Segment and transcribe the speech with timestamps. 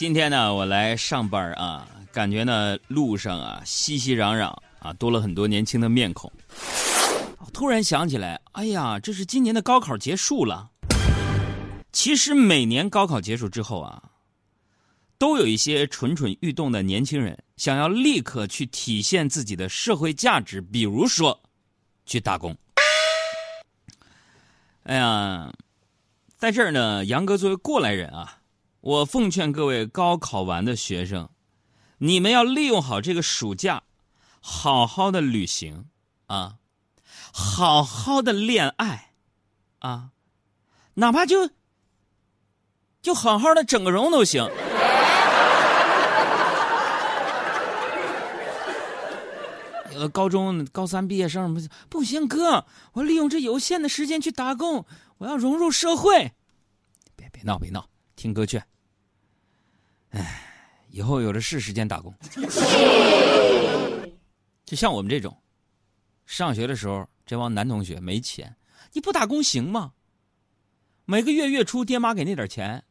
[0.00, 4.46] 今天呢，我来上班啊，感觉呢路上啊熙熙攘攘
[4.78, 6.32] 啊，多了很多年轻的面孔。
[7.52, 10.70] 突然想起来，哎呀，这是今年的高考结束了。
[11.92, 14.02] 其实每年高考结束之后啊，
[15.18, 21.38] 都有一些蠢蠢欲动的年轻人想要立刻去体现自己的社会价值，比如说
[22.06, 22.56] 去打工。
[24.84, 25.52] 哎呀，
[26.38, 28.38] 在这儿呢，杨哥作为过来人啊。
[28.80, 31.28] 我奉劝各位高考完的学生，
[31.98, 33.82] 你们要利用好这个暑假，
[34.40, 35.84] 好好的旅行
[36.26, 36.56] 啊，
[37.30, 39.12] 好好的恋爱
[39.80, 40.12] 啊，
[40.94, 41.50] 哪怕就
[43.02, 44.48] 就好好的整个容都行。
[50.14, 54.86] 高中高三毕业生不行不行，哥，我利用这有限的时间去打工，
[55.18, 56.32] 我要融入社会。
[57.14, 57.86] 别别闹，别闹。
[58.16, 58.62] 听歌去。
[60.10, 60.42] 唉，
[60.90, 62.14] 以后有的是时间打工。
[64.64, 65.36] 就像我们这种，
[66.26, 68.56] 上学的时候，这帮男同学没钱，
[68.92, 69.92] 你不打工行吗？
[71.04, 72.84] 每个月月初爹妈给那点钱，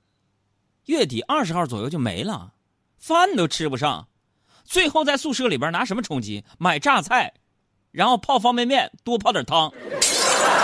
[0.85, 2.53] 月底二十号左右就没了，
[2.97, 4.09] 饭都吃不上，
[4.65, 6.43] 最后在宿舍里边拿什么充饥？
[6.57, 7.33] 买榨菜，
[7.91, 9.71] 然后泡方便面，多泡点汤，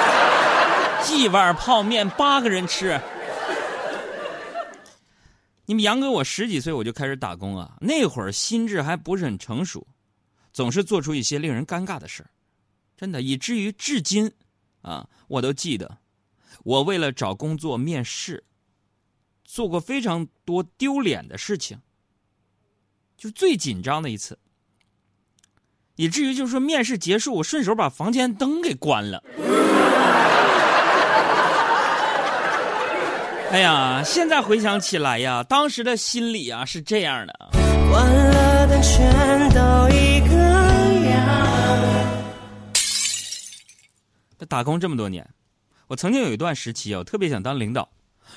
[1.10, 3.00] 一碗泡面八个人吃。
[5.68, 9.86] 你们杨哥，我十几岁我就开始打工啊，那会儿心智还不是很成熟，
[10.54, 12.26] 总是做出一些令人尴尬的事
[12.96, 14.32] 真的，以至于至今，
[14.82, 15.98] 啊，我都记得，
[16.64, 18.44] 我为了找工作面试，
[19.44, 21.80] 做过非常多丢脸的事情，
[23.18, 24.38] 就最紧张的一次，
[25.96, 29.24] 以至于就是说面试结束，我顺手把房间灯给关了。
[33.56, 37.34] 哎呀，现在回想起来呀，当时的心里啊是这样的。
[37.90, 40.36] 欢乐的全都一个
[41.10, 42.76] 样。
[44.38, 45.26] 这打工这么多年，
[45.88, 47.90] 我曾经有一段时期啊，我特别想当领导。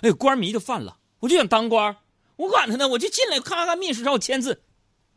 [0.03, 1.97] 哎，官迷就犯了，我就想当官
[2.37, 4.63] 我管他呢，我就进来，咔咔秘书找我签字。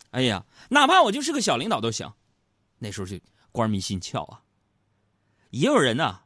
[0.09, 2.11] 哎呀，哪怕我就是个小领导都行。
[2.79, 3.19] 那时候就
[3.51, 4.41] 官迷心窍啊。
[5.51, 6.21] 也有人呢，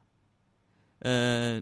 [0.99, 1.61] 呃。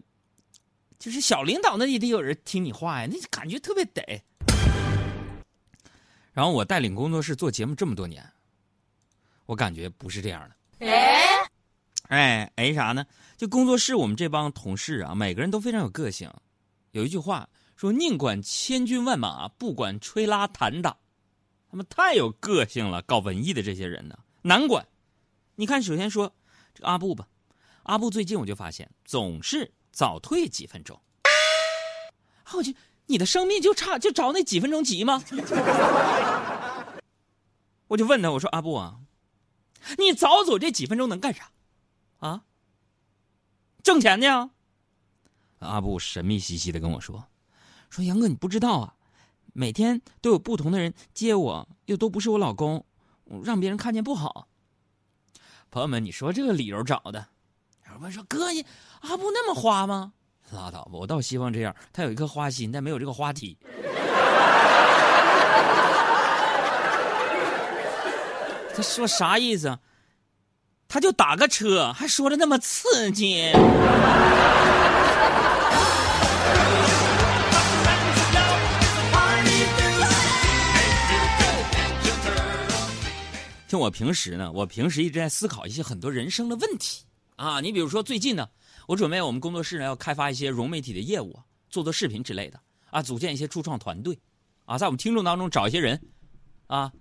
[1.04, 4.24] 就是小领导那也得有人听你话呀，那感觉特别得。
[6.32, 8.26] 然后我带领工作室做节目这么多年，
[9.46, 10.88] 我感觉不是这样的。
[10.88, 11.46] 哎，
[12.08, 13.06] 哎哎啥呢？
[13.36, 16.32] 就工作室我们这帮同事啊，每个人都非常有个性。
[16.92, 20.96] 有一句话说：“宁管千军万马，不管吹拉弹打。”
[21.70, 23.02] 他们太有个性了。
[23.02, 24.88] 搞文艺的这些人呢，难管。
[25.56, 26.34] 你看，首先说
[26.74, 27.28] 这个阿布吧，
[27.84, 29.70] 阿布最近我就发现总是。
[29.94, 31.00] 早退几分钟，
[32.44, 35.24] 啊我去，你的生命就差就着那几分钟急吗？
[37.88, 39.02] 我就问他，我说阿布啊，
[40.00, 41.52] 你早走这几分钟能干啥？
[42.18, 42.46] 啊？
[43.84, 44.50] 挣钱呢？
[45.60, 47.28] 阿布神秘兮兮的跟我说，
[47.92, 48.96] 说杨哥你不知道啊，
[49.54, 52.84] 每天都有不同的人接我，又都不是我老公，
[53.44, 54.48] 让别人看见不好。
[55.70, 57.28] 朋友们，你说这个理由找的？
[58.04, 58.66] 我说哥，你
[59.00, 60.12] 阿布那么花吗？
[60.52, 61.74] 拉倒吧，我倒希望这样。
[61.94, 63.58] 他有一颗花心，但没有这个花体。
[68.76, 69.80] 他说啥意思？
[70.90, 73.54] 他就打个车，还说的那么刺激。
[83.66, 87.06] 就我平时呢，我平时一直在思考一些很多人生的问题。
[87.36, 88.50] 啊，你比如说最近呢，
[88.88, 91.38] 我准备我们工作室呢要开发一些融媒体的业务，
[91.70, 92.60] 做做视频之类的
[92.92, 94.20] 啊，组建一些初创团队，
[94.66, 96.00] 啊，在我们听众当中找一些人，
[96.68, 96.92] 啊，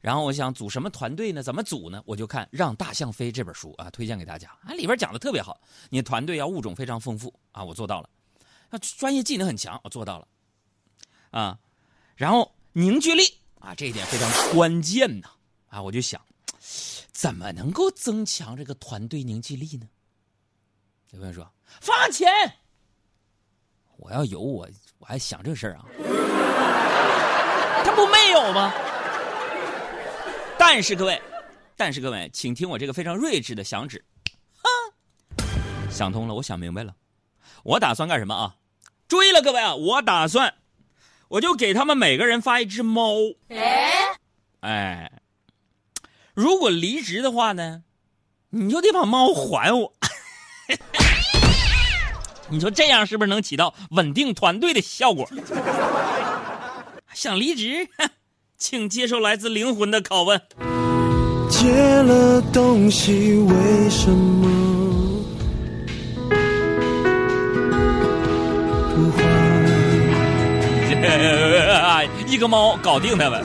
[0.00, 1.42] 然后我想组什么团队呢？
[1.42, 2.02] 怎么组呢？
[2.04, 5.58] 我就看《让大象飞》这本书啊，推荐给大家啊，里边讲的特别好。
[5.88, 8.08] 你团队要物种非常丰富啊，我做到了；
[8.70, 10.28] 要专业技能很强，我做到了。
[11.30, 11.58] 啊，
[12.16, 13.22] 然后凝聚力
[13.58, 15.28] 啊，这一点非常关键呐
[15.68, 16.20] 啊，我就想。
[17.12, 19.88] 怎么能够增强这个团队凝聚力呢？
[21.10, 21.48] 有朋友说
[21.80, 22.28] 发钱，
[23.98, 24.68] 我要有我
[24.98, 25.86] 我还想这事儿啊？
[27.84, 28.72] 他不没有吗？
[30.58, 31.22] 但是各位，
[31.76, 34.04] 但是各位，请听我这个非常睿智的响指，
[34.56, 34.68] 哈，
[35.88, 36.96] 想通了，我想明白了，
[37.62, 38.56] 我打算干什么啊？
[39.06, 40.54] 注意了，各位啊，我打算，
[41.28, 43.14] 我就给他们每个人发一只猫，
[43.50, 44.18] 哎，
[44.60, 45.12] 哎。
[46.34, 47.82] 如果离职的话呢，
[48.50, 49.92] 你就得把猫还我。
[52.50, 55.28] 你说这样是不是能起到稳定团队的效果？
[57.14, 57.88] 想离职，
[58.58, 60.42] 请接受来自灵魂的拷问。
[61.48, 64.50] 借了东西，为什么
[68.94, 69.22] 不还？
[72.26, 73.44] 一个猫搞定他们。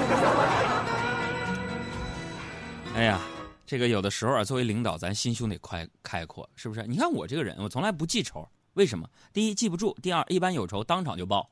[2.99, 3.21] 哎呀，
[3.65, 6.85] 这个有的时候啊，作为领导，咱心胸得开开阔，是不是？
[6.85, 9.09] 你看我这个人，我从来不记仇，为什么？
[9.31, 11.49] 第一，记不住；第二，一般有仇当场就报。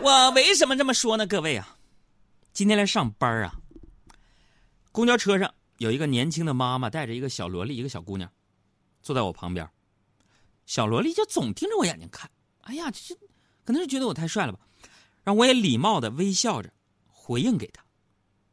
[0.00, 1.26] 我为什么这么说呢？
[1.26, 1.76] 各位啊，
[2.54, 3.54] 今天来上班啊，
[4.92, 8.26] 公交车上有一个年轻的妈妈带着一个小萝莉，一个小姑娘，
[9.02, 9.68] 坐在我旁边。
[10.64, 12.30] 小萝莉就总盯着我眼睛看，
[12.62, 13.14] 哎呀，这
[13.66, 14.60] 可能是觉得我太帅了吧？
[15.26, 16.72] 让我也礼貌的微笑着
[17.08, 17.82] 回应给他。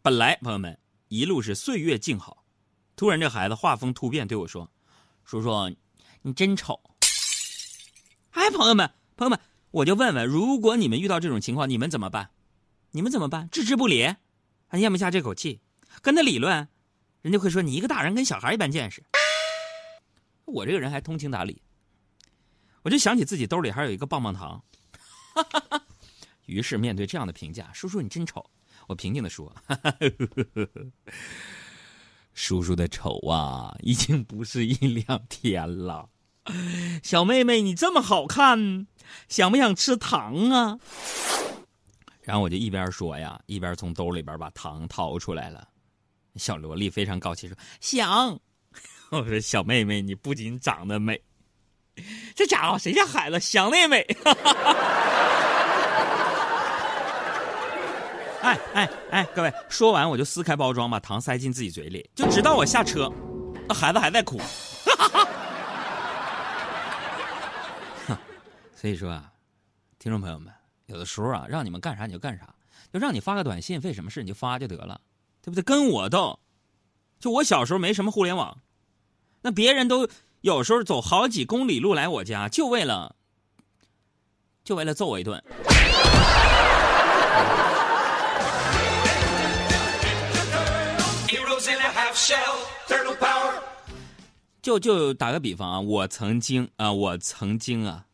[0.02, 0.76] 本来朋友们
[1.08, 2.44] 一路是岁月静好，
[2.96, 4.68] 突然这孩子画风突变对我说
[5.24, 5.72] ：“叔叔，
[6.24, 6.82] 你真丑。”
[8.34, 9.40] 哎，朋友们，朋友们。
[9.70, 12.32] 我就问问，如果你们遇到这种情况，你们怎么办？
[12.90, 13.48] 你们怎么办？
[13.52, 14.16] 置之不理，
[14.68, 15.62] 还咽不下这口气，
[16.02, 16.68] 跟他理论，
[17.22, 19.04] 人家会说你一个大人跟小孩一般见识。
[20.46, 21.62] 我这个人还通情达理，
[22.82, 24.64] 我就想起自己兜里还有一个棒棒糖，
[26.46, 28.44] 于是面对这样的评价，叔叔你真丑，
[28.88, 29.54] 我平静的说，
[32.34, 36.10] 叔叔的丑啊，已经不是一两天了。
[37.02, 38.88] 小妹妹，你这么好看，
[39.30, 40.78] 想不想吃糖啊？
[42.22, 45.68] 然后我就一边说呀，一边从兜里边把糖掏出来了。
[46.36, 48.40] 小萝莉非常高兴说：“想。”
[49.12, 51.22] 我说：“小妹妹，你不仅长得美，
[52.34, 54.04] 这家伙谁家孩子想的也美。”
[58.44, 63.10] 哎哎哎，各位，说完我就撕开包装，把糖塞进自己嘴里，就直到我下车，
[63.70, 64.38] 那孩子还在哭。
[64.38, 65.26] 哈哈
[68.06, 68.20] 哈
[68.76, 69.32] 所以说啊，
[69.98, 70.54] 听众朋友们，
[70.88, 72.54] 有的时候啊，让你们干啥你就干啥，
[72.92, 75.00] 就让你发个短信，费什么事你就发就得了，
[75.42, 75.64] 对不对？
[75.64, 76.38] 跟我斗，
[77.22, 78.58] 就我小时候没什么互联网，
[79.42, 80.10] 那别人都
[80.42, 83.16] 有时候走好几公里路来我家，就为了，
[84.66, 85.42] 就为了揍我一顿。
[94.62, 98.06] 就就打个比方啊，我曾经啊，我曾经啊。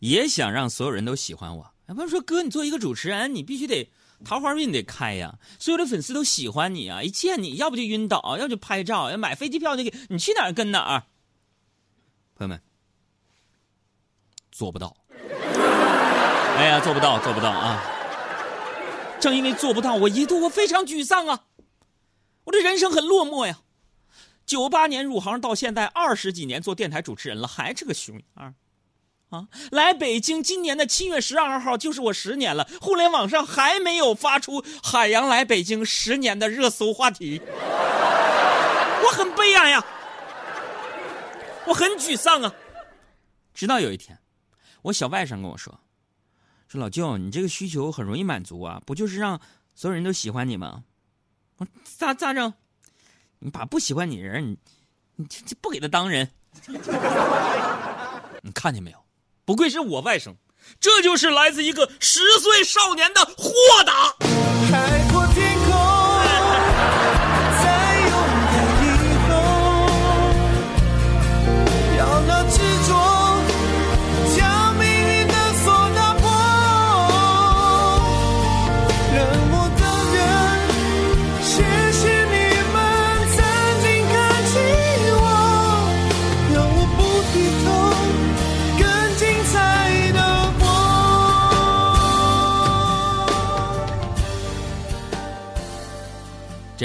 [0.00, 1.72] 也想让所有人都喜欢我。
[1.94, 3.88] 不是说哥，你做一个主持人，你必须得
[4.24, 11.04] 桃花运得开呀，所有的粉丝都喜欢你啊，一见你要不就晕倒，要不就拍照，要买飞机票就给你去哪儿跟哪儿。
[12.34, 12.60] 朋友们，
[14.50, 14.96] 做不到。
[16.56, 17.82] 哎呀，做不到，做不到啊！
[19.20, 21.44] 正因为做不到，我一度我非常沮丧啊，
[22.46, 23.58] 我这人生很落寞呀。
[24.46, 28.54] 九八年入行到现在二十几年做电台主持人了，还是个熊样。
[29.28, 39.84] 啊，来北京今年的七月十二号就是我十年了，互联网上还没有发出“海洋来北京十年”的热搜话题，我很悲哀呀，
[41.66, 42.54] 我很沮丧啊。
[43.52, 44.16] 直到有一天，
[44.82, 45.76] 我小外甥跟我说
[46.68, 49.40] ：“说老舅，你这个需求很容易满足啊，不就是让
[49.74, 50.84] 所有人都喜欢你吗？”
[51.58, 51.66] 我
[51.98, 52.52] 咋咋整？
[53.38, 54.58] 你把不喜欢你人，你
[55.16, 56.30] 你这不给他当人？
[58.42, 58.98] 你看见没有？
[59.44, 60.34] 不愧是我外甥，
[60.80, 63.52] 这就是来自一个十岁少年的豁
[63.84, 65.15] 达。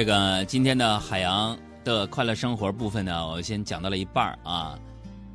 [0.01, 4.75] 这个今天的海洋的快乐生活部分呢，我先讲到了一半啊，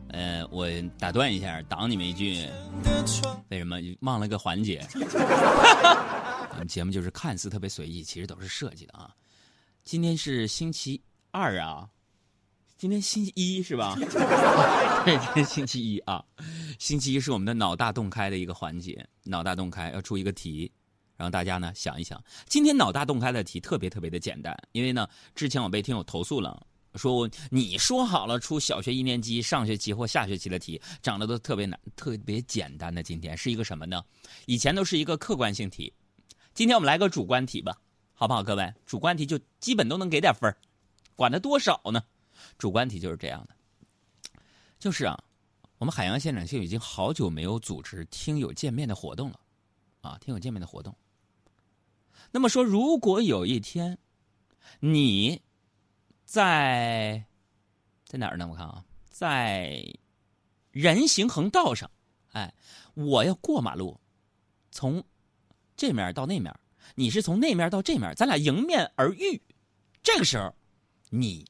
[0.09, 0.67] 呃，我
[0.99, 2.45] 打断一下，挡你们一句，
[3.49, 4.85] 为什么忘了个环节？
[6.51, 9.15] 我们节目就是看似特别随意，其实都是设计的啊。
[9.85, 11.89] 今天是星期二啊，
[12.77, 13.95] 今天星期一是吧？
[15.07, 16.25] 对，今天星期一啊，
[16.81, 20.69] 星期一是我们的脑大洞开的一个环节，脑大洞开要出一个题。
[21.17, 33.03] 让大家呢想一想，今天脑大洞开的题特别特别的简单，因为呢之前我被听友投诉了，说我你说好了出小学一年级上学期或下学期的题，长得都特别难、特别简单的。
[33.03, 34.05] 今天是一个什么呢？
[34.47, 35.93] 以前都是一个客观性题，
[36.55, 37.77] 今天我们来个主观题吧，
[38.13, 38.43] 好不好？
[38.43, 40.55] 各位，主观题就基本都能给点分
[41.15, 42.03] 管它多少呢？
[42.59, 43.57] 主观题就是这样的，
[44.79, 45.19] 就是啊，
[45.79, 49.41] 我们海洋现场秀已经好久没有组织听友见面的活动了，
[50.03, 50.95] 啊，听友见面的活动。
[52.31, 53.99] 那么说，如果有一天
[54.81, 55.41] 你
[56.25, 57.25] 在
[58.05, 58.47] 在哪儿呢？
[58.47, 59.83] 我看啊，在
[60.71, 61.91] 人行横道上，
[62.33, 62.53] 哎，
[62.95, 63.99] 我要过马路，
[64.71, 65.03] 从
[65.77, 66.55] 这面到那面，
[66.95, 69.41] 你是从那面到这面，咱俩迎面而遇，
[70.03, 70.55] 这个时候，
[71.11, 71.47] 你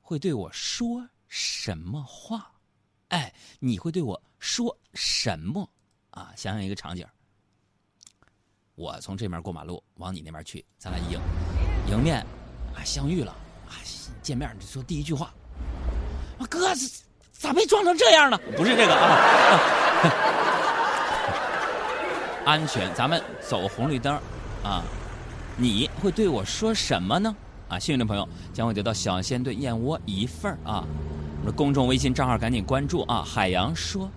[0.00, 2.52] 会对我说什么话？
[3.08, 5.68] 哎，你会对我说什么？
[6.10, 7.06] 啊，想想一个场景，
[8.80, 11.20] 我从这面过马路，往你那边去，咱俩迎
[11.86, 12.24] 迎面
[12.74, 13.30] 啊相遇了
[13.68, 13.76] 啊，
[14.22, 15.26] 见面就说第一句话，
[16.38, 16.74] 啊哥，
[17.30, 18.40] 咋被撞成这样呢？
[18.56, 19.60] 不是这个啊，
[22.46, 24.18] 安全，咱们走红绿灯
[24.64, 24.82] 啊，
[25.58, 27.36] 你会对我说什么呢？
[27.68, 30.82] 啊，幸运的朋友将会得到小鲜炖燕窝一份啊。
[31.40, 33.22] 我们的公众微信账号赶紧关注啊！
[33.22, 34.10] 海洋说，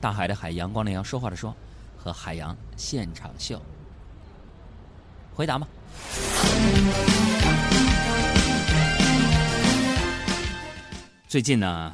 [0.00, 1.52] 大海的海，阳光的阳，说话的说，
[2.06, 3.60] 和海洋现场秀，
[5.34, 5.66] 回答吗？
[11.26, 11.92] 最近呢，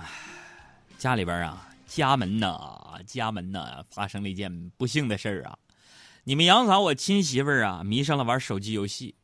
[0.98, 5.58] 家里边啊，家门呐，家门呐，发生了一件不幸的事儿啊！
[6.24, 9.14] 你们杨嫂，我亲媳妇儿啊，迷上了玩手机游戏，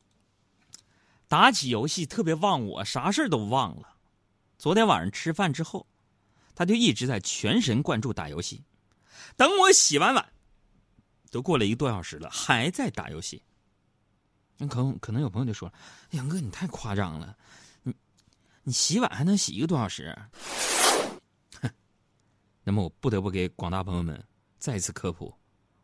[1.28, 3.96] 打起游戏特别忘我，啥事都忘了。
[4.56, 5.86] 昨天晚上吃饭之后，
[6.54, 8.62] 他就一直在全神贯注打游戏。
[9.36, 10.26] 等我洗完碗，
[11.30, 13.42] 都过了一个多小时了，还在打游戏。
[14.56, 15.72] 那可可能有朋友就说
[16.10, 17.36] ：“杨哥，你太夸张了，
[17.82, 17.94] 你
[18.64, 20.16] 你洗碗还能洗一个多小时？”
[21.60, 21.70] 哼。
[22.64, 24.22] 那么我不得不给广大朋友们
[24.58, 25.32] 再次科普：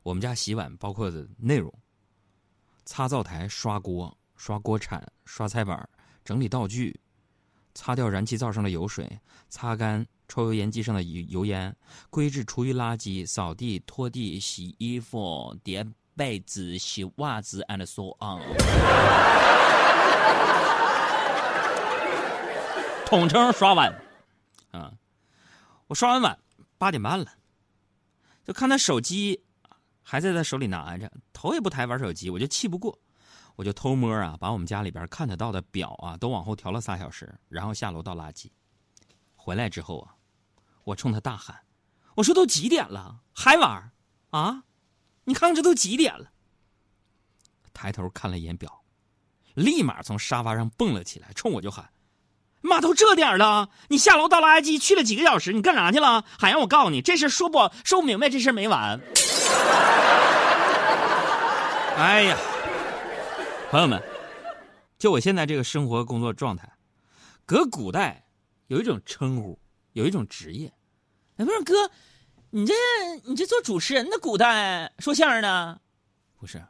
[0.03, 1.73] 我们家洗碗包括的内容，
[2.85, 5.89] 擦灶台、刷锅、刷锅铲、刷菜板、
[6.25, 7.01] 整理道具。
[7.75, 11.75] 擦掉燃气灶上的油水，擦干抽油烟机上的油油烟，
[12.09, 15.85] 归置厨余垃圾，扫地、拖地、洗衣服、叠
[16.17, 18.41] 被子、洗袜子，and so on。
[23.05, 23.93] 统称刷碗。
[24.71, 24.93] 啊，
[25.89, 26.39] 我刷完碗
[26.79, 27.27] 八点半了，
[28.45, 29.43] 就看他手机
[30.03, 32.99] 还在他手里拿着，头也不抬玩手机，我就气不过。
[33.57, 38.51] 我就偷摸啊，把我们家里边看得到的表啊都往后调了仨小时，然后下楼倒垃圾。
[39.37, 40.15] 回来之后啊，
[40.85, 41.61] 我冲他大喊
[42.17, 43.93] ：“我说都几点了，还玩
[44.31, 44.65] 啊？
[45.25, 46.33] 你看看这都几点了？”
[47.73, 48.83] 抬头看了一眼表，
[49.55, 51.91] 立马从沙发上蹦了起来，冲我就喊
[52.61, 55.53] ：“妈，都这点了，你下楼倒垃圾去了几个小时？
[55.53, 56.25] 你干啥去了？
[56.39, 59.01] 海洋，我告诉你，这事说不说不明白，这事没完。
[61.97, 62.37] ”哎呀！
[63.75, 64.01] 朋友们，
[65.01, 66.73] 就我现在这个生活工作状态，
[67.45, 68.25] 搁古代
[68.69, 69.59] 有一种称呼，
[69.95, 70.73] 有一种职业。
[71.39, 71.91] 哎，不是哥，
[72.51, 72.73] 你这
[73.25, 75.81] 你这做主持人的古代说相声的，
[76.39, 76.65] 不是？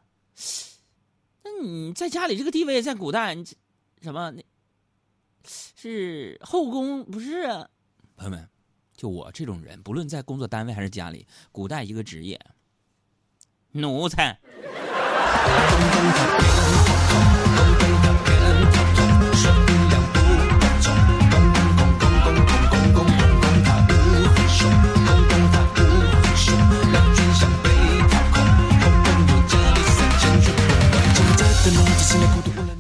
[1.43, 3.45] 那你在家里这个地位，在古代你
[4.01, 4.31] 什么？
[4.31, 4.43] 那
[5.45, 7.43] 是后宫不是？
[8.17, 8.49] 朋友们，
[8.97, 12.41] 就我这种人，不论在工作单位还是家里，古代一个职业，
[13.73, 14.41] 奴才。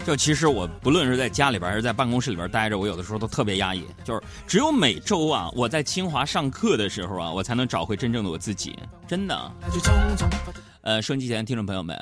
[0.04, 3.87] 就其实我不论是在家里边还是在办公室里边待着，我有的时候都特别压抑。
[4.04, 8.78] 就是只有每周啊，我在清华上课的时候啊，我才能找回真正的我自己。
[9.08, 9.52] 真的。
[10.82, 11.99] 呃，收音机前的听众朋友们。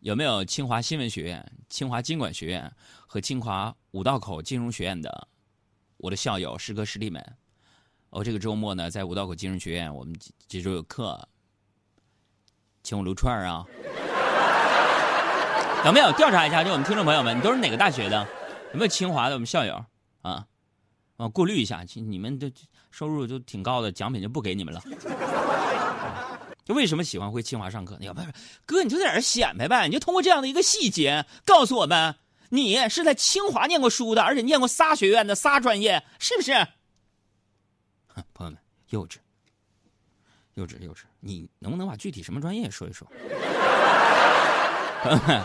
[0.00, 2.68] 有没有清华新闻学院、清华经管学院
[3.06, 5.28] 和清华五道口金融学院的
[5.96, 7.24] 我的校友师哥师弟们？
[8.10, 10.12] 我这个周末呢，在五道口金融学院，我们
[10.48, 11.28] 这周有课，
[12.82, 13.64] 请我撸串啊！
[15.86, 16.62] 有没有调查一下？
[16.62, 18.26] 就我们听众朋友们，你都是哪个大学的？
[18.72, 19.84] 有没有清华的我们校友
[20.22, 20.46] 啊？
[21.16, 22.50] 啊，过滤一下，你们的
[22.90, 24.80] 收入就挺高的，奖品就不给你们了。
[26.64, 27.96] 就为什么喜欢回清华上课？
[27.98, 28.28] 你要不是
[28.64, 32.14] 哥，你就在这显摆呗，你就通过这样的一个细节告诉我们，
[32.50, 36.54] 你是在清华念过书的，而且念过仨学院的仨专业，是不是？
[38.06, 38.58] 哼 朋友们，
[38.90, 39.16] 幼稚，
[40.54, 41.00] 幼稚，幼稚！
[41.18, 43.04] 你能不能把具体什么专业说一说？
[45.02, 45.42] 朋友们，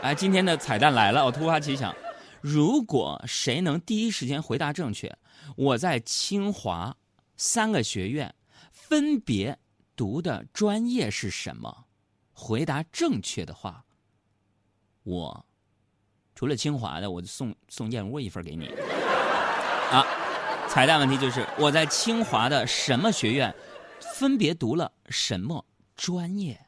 [0.00, 1.94] 哎，今天的彩蛋来了，我突发奇想，
[2.40, 5.16] 如果谁能第一时间回答正确，
[5.56, 6.96] 我在清华
[7.36, 8.34] 三个学院
[8.70, 9.58] 分别。
[9.96, 11.86] 读的专业是什么？
[12.32, 13.84] 回答正确的话，
[15.02, 15.44] 我
[16.36, 18.68] 除了清华的，我就送送燕窝一份给你。
[19.90, 20.06] 啊，
[20.68, 23.52] 彩蛋问题就是我在清华的什么学院，
[24.16, 26.64] 分别读了什么专业？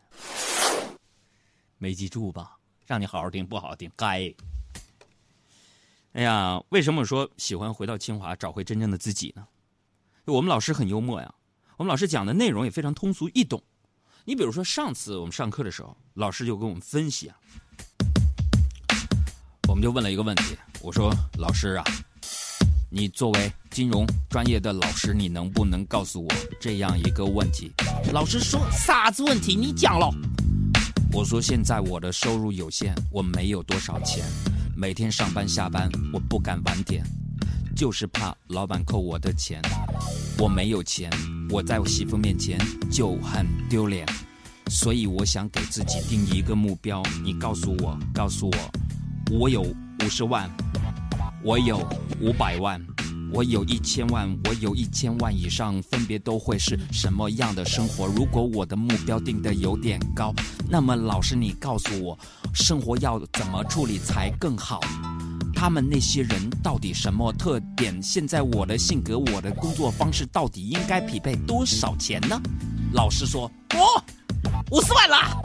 [1.78, 2.58] 没记住吧？
[2.90, 4.34] 让你好好听，不好好听，该。
[6.14, 9.46] 哎呀，为什么说喜欢回到清华，找回真正的自己呢？
[10.24, 11.32] 我们老师很幽默呀，
[11.76, 13.62] 我们老师讲的内容也非常通俗易懂。
[14.24, 17.36] 你比如说上次我们上课的时候，老师就跟我们分析啊，
[19.68, 21.84] 我们就问了一个问题，我说老师啊，
[22.90, 26.28] 你作为金融专业的老师，你能不能告诉我
[26.60, 27.70] 这样一个问题？
[28.12, 29.54] 老师说啥子问题？
[29.54, 30.12] 你讲了。
[31.12, 34.24] 我说现在我的收入有限，我没有多少钱，
[34.76, 37.04] 每天上班下班我不敢晚点，
[37.74, 39.60] 就是怕老板扣我的钱。
[40.38, 41.10] 我没有钱，
[41.50, 42.58] 我在我媳妇面前
[42.92, 44.06] 就很丢脸，
[44.68, 47.02] 所以我想给自己定一个目标。
[47.24, 50.48] 你告诉我，告诉我，我有五十万，
[51.42, 51.78] 我有
[52.20, 52.80] 五百万。
[53.32, 58.06] 我有一千万，我有一千万以上，分别都会是什么样的生活？
[58.06, 60.34] 如果我的目标定的有点高，
[60.68, 62.18] 那么老师你告诉我，
[62.52, 64.80] 生活要怎么处理才更好？
[65.54, 68.02] 他们那些人到底什么特点？
[68.02, 72.40] 现在我的性格，我的工作方式到底应该匹配多少钱呢？
[72.92, 74.02] 老师说，哦，
[74.72, 75.40] 五十万啦，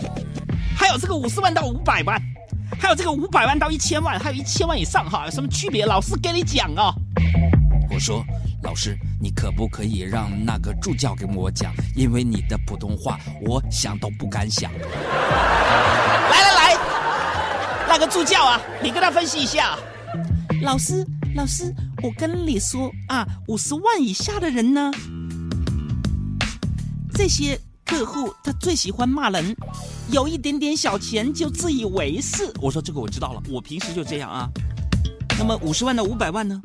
[0.75, 2.19] 还有这个五十万到五百万，
[2.79, 5.85] 还有这个五百万到一千万，还有一千万以上哈，有什么区别？
[5.85, 6.91] 老师给你讲啊。
[7.95, 8.21] 我说
[8.61, 11.73] ：“老师，你可不可以让那个助教跟我讲？
[11.95, 16.77] 因为你的普通话，我想都不敢想。”来来来，
[17.87, 19.77] 那个助教啊，你跟他分析一下。
[20.61, 21.73] 老师，老师，
[22.03, 24.91] 我跟你说啊，五十万以下的人呢，
[27.13, 29.55] 这些客户他最喜欢骂人，
[30.11, 32.51] 有一点点小钱就自以为是。
[32.61, 34.49] 我说这个我知道了，我平时就这样啊。
[35.39, 36.61] 那么五十万到五百万呢？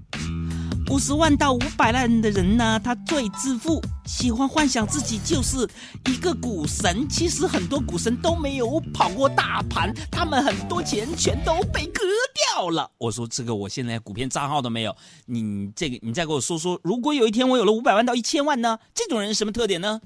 [0.90, 5.58] 五十万到五百万的人呢，他最自负，喜欢幻想自己就是
[6.06, 7.08] 一个股神。
[7.08, 12.02] 其实很多股神都没有跑过大盘，他们很多钱全都被割
[12.34, 12.90] 掉了。
[12.98, 14.94] 我说这个，我现在股票账号都没有。
[15.26, 18.76] 你这个，你再给我说说，如果有一天我有了五百万到一千万呢？
[18.92, 20.00] 这种人什么特点呢？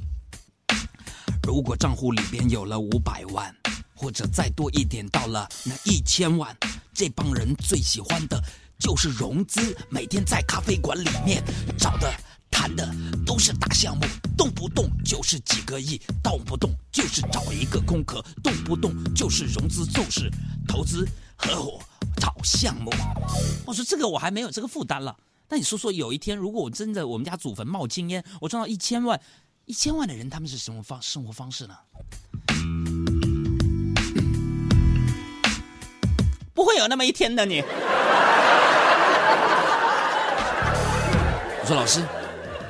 [1.42, 3.50] 如果账户里边有了五百万，
[3.94, 6.54] 或者再多一点到了那一千万，
[6.92, 8.38] 这帮人最喜欢的。
[8.78, 11.42] 就是融资，每天在咖啡馆里面
[11.78, 12.12] 找的、
[12.50, 12.88] 谈的
[13.24, 14.04] 都是大项目，
[14.37, 20.30] 动不动就是几个亿，动不动就是找一个空壳，动不动就是融资，就是
[20.68, 21.80] 投资合伙
[22.16, 22.90] 找项目。
[23.64, 25.16] 我说这个我还没有这个负担了。
[25.48, 29.20] 那你说说，有一天如果我真的我们家祖坟冒青烟，我赚到一千万，
[29.66, 31.76] 一千万的人他们是什么方生活方式呢？
[36.54, 37.62] 不会有那么一天的你。
[41.64, 42.07] 我说老师，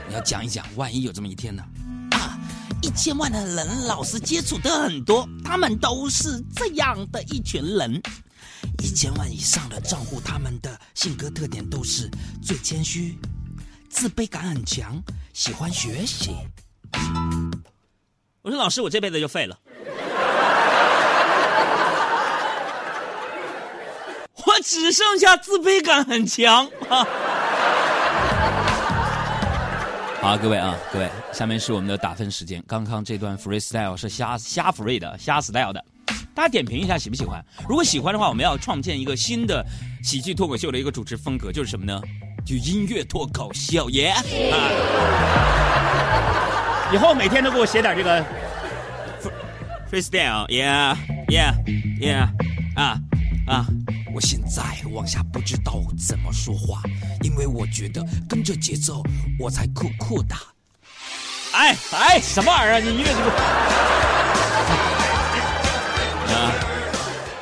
[0.07, 1.65] 你要讲一讲，万一有这么一天呢？
[2.13, 2.39] 啊，
[2.81, 8.01] 一千万的人，老师接触的很多，他们都是这样的一群人。
[8.85, 12.09] 一千万以上的账户，他们的性格特点都是
[12.41, 13.19] 最谦虚，
[13.91, 15.03] 自卑感很强，
[15.33, 16.31] 喜欢学习。
[18.43, 19.59] 我说老师，我这辈子就废了，
[24.47, 27.05] 我只剩下自卑感很强啊。
[30.25, 32.65] 好，各位啊，各位，下面是我们的打分时间。
[32.67, 35.85] 刚刚这段 freestyle 是瞎瞎 free 的，瞎 style 的，
[36.35, 37.45] 大家点评一下喜不喜欢？
[37.69, 39.63] 如果喜欢的话，我们要创建一个新的
[40.03, 42.01] 喜剧脱口秀的一个主持风格，就是什么呢？
[42.43, 44.15] 就音乐脱口秀耶！
[44.51, 44.57] 啊！
[46.91, 48.25] 以后每天都给我写点这个
[49.93, 52.29] freestyle，yeah，yeah，yeah，
[52.77, 52.99] 啊
[53.47, 53.67] 啊！
[54.15, 56.81] 我现在往下不知道怎么说话，
[57.25, 59.03] 因为我觉得跟着节奏
[59.41, 60.37] 我才酷酷的。
[61.53, 62.81] 哎哎，什么玩意儿？
[62.81, 63.31] 你越这个
[66.35, 66.53] 啊！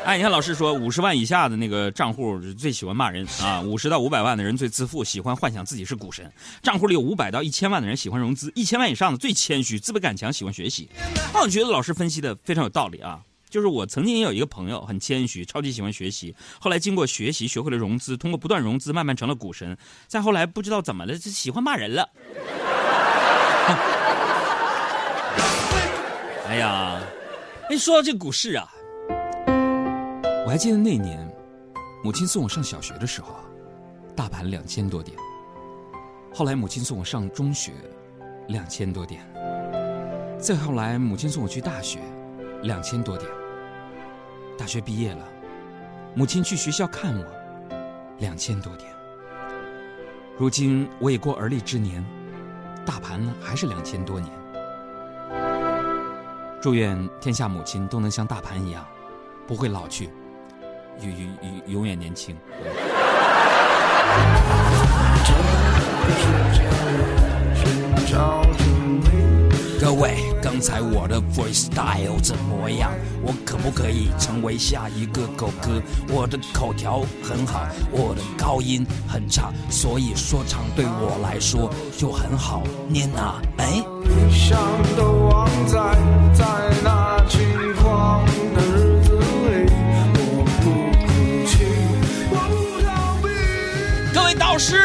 [0.05, 6.31] 哎，你看老师说，五十万以下的那个账户最喜欢骂人啊，五十到五百万的人最自负，喜欢幻想自己是股神。
[6.63, 10.89] 账户里有五百到一千万的人喜欢融资，一千万以上的最谦虚，自卑感强，喜欢学习。
[11.35, 13.21] 那我觉得老师分析的非常有道理啊。
[13.53, 16.35] 就是我曾经也有一个朋友，很谦虚，超级喜欢学习。
[16.59, 19.77] 后来经过学习，学会了融资，通过不断融资，慢慢成了股神。
[20.07, 22.09] 再后来不知道怎么了，就喜欢骂人了。
[26.49, 26.99] 哎呀，
[27.69, 28.67] 哎，说到这股市啊，
[30.47, 31.31] 我还记得那年，
[32.03, 33.35] 母亲送我上小学的时候，
[34.17, 35.15] 大盘两千多点。
[36.33, 37.73] 后来母亲送我上中学，
[38.49, 39.23] 两千多点。
[40.39, 41.99] 再后来母亲送我去大学，
[42.63, 43.29] 两千多点。
[44.63, 45.29] 大学毕业了，
[46.15, 47.25] 母亲去学校看我，
[48.21, 48.89] 两千多点。
[50.39, 52.01] 如今我已过而立之年，
[52.87, 54.31] 大盘还是两千多年。
[56.61, 58.87] 祝愿天下母亲都能像大盘一样，
[59.49, 60.09] 不会老去，
[61.01, 62.37] 永永永永远年轻。
[69.83, 72.93] 各位，刚才我的 freestyle 怎么样？
[73.21, 75.83] 我可不可以成为下一个狗哥？
[76.09, 81.69] 我的口条很好，我的高音很差，所以说唱对我来说
[81.99, 83.43] 就很好念啊！
[83.57, 84.57] 哎，理想
[84.97, 85.81] 的王在，
[86.33, 86.45] 在
[86.85, 87.41] 那轻
[87.83, 89.67] 狂的日子里，
[90.15, 90.71] 我不哭
[91.45, 91.67] 泣，
[92.31, 92.55] 我不
[92.87, 94.15] 逃避。
[94.15, 94.81] 各位导师，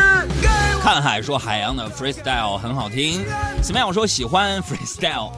[1.02, 3.24] 海说海洋的 freestyle 很好听，
[3.62, 3.88] 怎么样？
[3.88, 5.32] 我说喜欢 freestyle，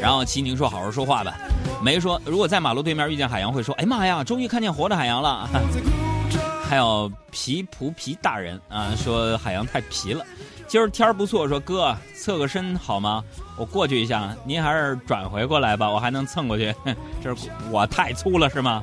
[0.00, 1.34] 然后齐宁说好好说话吧，
[1.82, 5.48] 没说如果在马路对面遇见海洋会说，哎妈呀，终于看见活的海洋了。
[6.66, 10.24] 还有皮皮皮大人啊，说海洋太皮了。
[10.66, 13.22] 今儿天儿不错，说哥侧个身好吗？
[13.56, 16.74] 我过去一下，您还是转回过来吧，我还能蹭过去。
[17.22, 18.82] 这是我太粗了是吗？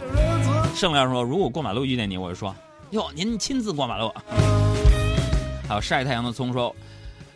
[0.76, 2.56] 盛亮说，如果过马路遇见你，我就说，
[2.91, 4.13] 哟，您亲自过马路。
[5.71, 6.75] 还有晒太阳的葱说，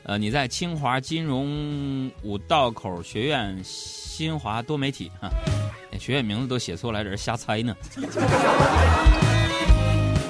[0.04, 5.30] 呃，你在清华金融五道口学院新华多媒体哈、
[5.98, 7.74] 学院名字都写错来，这瞎猜呢。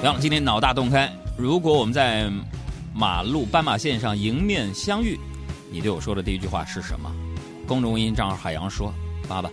[0.00, 2.30] 行，今天脑大洞开，如果我们在
[2.94, 5.18] 马路斑马线上迎面相遇，
[5.68, 7.12] 你对我说的第一句话是什么？
[7.66, 9.50] 公众微信账号海洋说，发吧。